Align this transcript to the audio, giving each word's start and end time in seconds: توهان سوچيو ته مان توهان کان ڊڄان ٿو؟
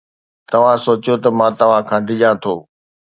توهان 0.49 0.77
سوچيو 0.85 1.15
ته 1.23 1.29
مان 1.37 1.51
توهان 1.59 1.81
کان 1.89 2.01
ڊڄان 2.07 2.35
ٿو؟ 2.43 2.55